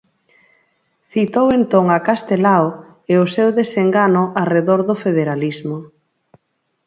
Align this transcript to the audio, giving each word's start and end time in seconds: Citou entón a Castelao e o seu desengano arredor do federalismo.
Citou 1.13 1.47
entón 1.59 1.85
a 1.97 1.97
Castelao 2.07 2.65
e 3.11 3.13
o 3.23 3.25
seu 3.35 3.47
desengano 3.59 4.23
arredor 4.41 4.79
do 4.89 4.95
federalismo. 5.03 5.77